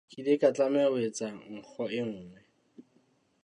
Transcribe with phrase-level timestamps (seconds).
[0.09, 2.39] Ke ile ka tlameha ho etsa nkgo e nngwe.